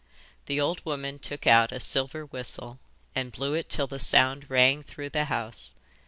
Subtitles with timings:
[0.47, 2.79] The old woman took out a silver whistle
[3.13, 5.75] and blew it till the sound rang through the house.